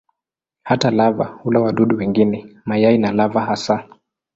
[0.63, 3.87] Hata lava hula wadudu wengine, mayai na lava hasa.